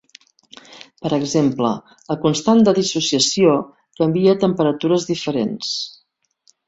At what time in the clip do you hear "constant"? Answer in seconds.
2.23-2.63